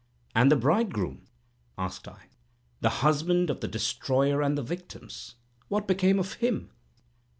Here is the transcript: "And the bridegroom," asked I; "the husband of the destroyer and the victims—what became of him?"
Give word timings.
"And 0.33 0.51
the 0.51 0.55
bridegroom," 0.55 1.27
asked 1.77 2.07
I; 2.07 2.25
"the 2.79 2.89
husband 3.05 3.51
of 3.51 3.59
the 3.61 3.67
destroyer 3.67 4.41
and 4.41 4.57
the 4.57 4.63
victims—what 4.63 5.87
became 5.87 6.17
of 6.17 6.33
him?" 6.41 6.71